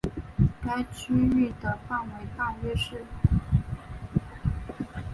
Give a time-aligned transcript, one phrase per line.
[0.65, 3.05] 该区域的范围大约是。